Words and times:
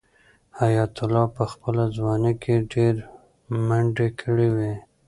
حیات 0.59 0.93
الله 1.05 1.25
په 1.35 1.43
خپله 1.51 1.83
ځوانۍ 1.97 2.33
کې 2.43 2.55
ډېرې 2.71 3.03
منډې 3.67 4.07
کړې 4.19 4.47
وې. 4.55 4.73